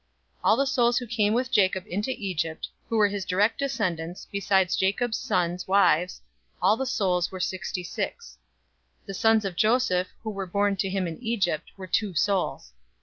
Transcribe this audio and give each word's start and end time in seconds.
046:026 0.37 0.39
All 0.45 0.57
the 0.57 0.65
souls 0.65 0.97
who 0.97 1.05
came 1.05 1.33
with 1.35 1.51
Jacob 1.51 1.83
into 1.85 2.09
Egypt, 2.09 2.67
who 2.89 2.97
were 2.97 3.07
his 3.07 3.23
direct 3.23 3.59
descendants, 3.59 4.25
besides 4.31 4.75
Jacob's 4.75 5.19
sons' 5.19 5.67
wives, 5.67 6.19
all 6.59 6.75
the 6.75 6.87
souls 6.87 7.31
were 7.31 7.39
sixty 7.39 7.83
six. 7.83 8.39
046:027 9.03 9.05
The 9.05 9.13
sons 9.13 9.45
of 9.45 9.55
Joseph, 9.55 10.07
who 10.23 10.31
were 10.31 10.47
born 10.47 10.75
to 10.77 10.89
him 10.89 11.05
in 11.05 11.19
Egypt, 11.21 11.69
were 11.77 11.85
two 11.85 12.15
souls. 12.15 12.73